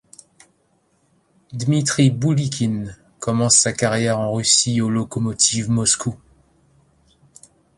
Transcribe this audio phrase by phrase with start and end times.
[1.53, 2.85] Dmitry Bulykin
[3.19, 6.15] commence sa carrière en Russie au Lokomotiv Moscou.